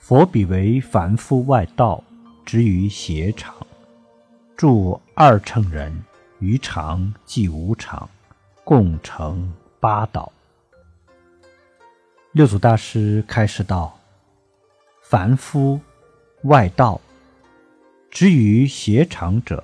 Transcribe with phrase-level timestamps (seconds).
[0.00, 2.02] 佛比为凡夫外道，
[2.44, 3.54] 执于邪常，
[4.56, 6.02] 著二乘人，
[6.38, 8.08] 于常即无常，
[8.64, 10.32] 共成八道。
[12.32, 13.96] 六祖大师开示道：
[15.02, 15.78] 凡夫
[16.44, 16.98] 外道，
[18.10, 19.62] 执于邪常者，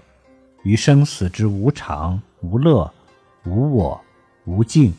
[0.62, 2.92] 于生死之无常、无乐、
[3.46, 3.98] 无我、
[4.44, 4.92] 无境，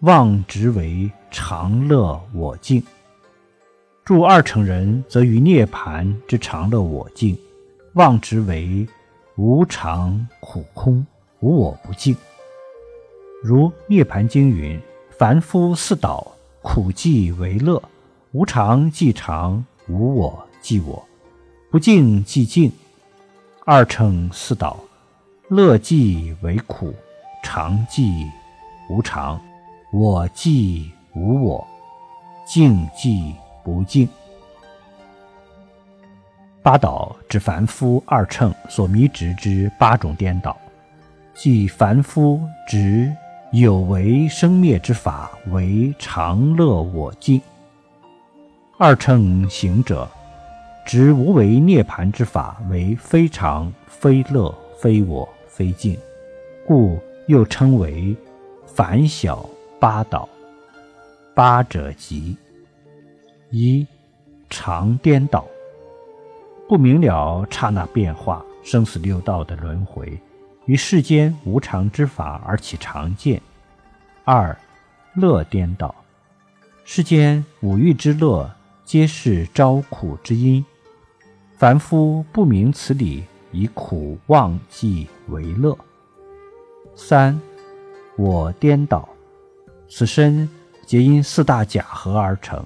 [0.00, 2.82] 妄执为常乐我净。
[4.08, 7.36] 住二乘人，则于涅盘之常乐我净，
[7.92, 8.88] 妄之为
[9.36, 11.06] 无常苦空，
[11.40, 12.16] 无我不净。
[13.44, 14.80] 如《涅盘经》云
[15.18, 16.26] ：“凡夫四倒，
[16.62, 17.82] 苦即为乐，
[18.32, 21.06] 无常即常，无我即我，
[21.70, 22.72] 不净即净。
[23.66, 24.78] 二乘四倒，
[25.48, 26.94] 乐即为苦，
[27.42, 28.24] 常即
[28.88, 29.38] 无常，
[29.92, 31.68] 我即无我，
[32.46, 33.34] 净即。”
[33.68, 34.08] 不净。
[36.62, 40.56] 八倒指凡夫二乘所迷执之八种颠倒，
[41.34, 43.14] 即凡夫执
[43.52, 47.38] 有为生灭之法为常乐我净；
[48.78, 50.08] 二乘行者
[50.86, 55.94] 执无为涅盘之法为非常非乐非我非净，
[56.66, 58.16] 故又称为
[58.66, 59.46] 凡小
[59.78, 60.26] 八倒。
[61.34, 62.34] 八者即。
[63.50, 63.86] 一
[64.50, 65.46] 常颠倒，
[66.68, 70.20] 不明了刹那变化，生死六道的轮回，
[70.66, 73.40] 于世间无常之法而起常见。
[74.24, 74.54] 二
[75.14, 75.94] 乐颠倒，
[76.84, 78.50] 世间五欲之乐，
[78.84, 80.62] 皆是招苦之因，
[81.56, 85.74] 凡夫不明此理，以苦忘记为乐。
[86.94, 87.40] 三
[88.18, 89.08] 我颠倒，
[89.88, 90.46] 此身
[90.84, 92.62] 皆因四大假合而成。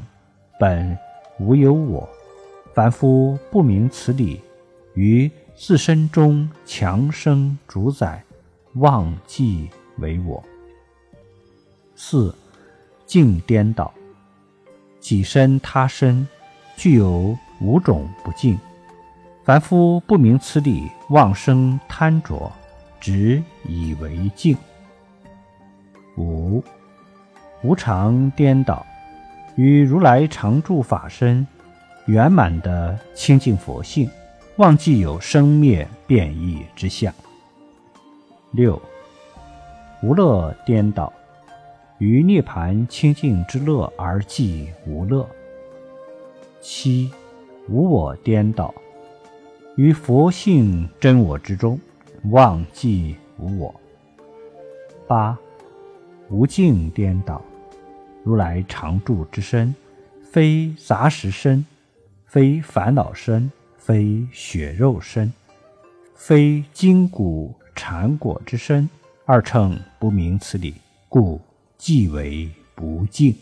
[0.62, 0.96] 本
[1.40, 2.08] 无有我，
[2.72, 4.40] 凡夫不明此理，
[4.94, 8.22] 于自身中强生主宰，
[8.74, 9.68] 妄计
[9.98, 10.40] 为我。
[11.96, 12.32] 四
[13.06, 13.92] 境颠倒，
[15.00, 16.24] 己身他身
[16.76, 18.56] 具有五种不净，
[19.42, 22.52] 凡夫不明此理，妄生贪着，
[23.00, 24.56] 执以为净。
[26.16, 26.62] 五
[27.64, 28.86] 无常颠倒。
[29.56, 31.46] 与如来常住法身
[32.06, 34.08] 圆满的清净佛性，
[34.56, 37.12] 忘记有生灭变异之相。
[38.50, 38.80] 六
[40.02, 41.12] 无乐颠倒，
[41.98, 45.28] 于涅盘清净之乐而即无乐。
[46.60, 47.10] 七
[47.68, 48.74] 无我颠倒，
[49.76, 51.78] 于佛性真我之中
[52.30, 53.74] 忘记无我。
[55.06, 55.38] 八
[56.30, 57.40] 无境颠倒。
[58.24, 59.74] 如来常住之身，
[60.22, 61.64] 非杂食身，
[62.26, 65.32] 非烦恼身，非血肉身，
[66.14, 68.88] 非筋骨缠果之身。
[69.24, 70.74] 二乘不明此理，
[71.08, 71.40] 故
[71.78, 73.34] 即为不净。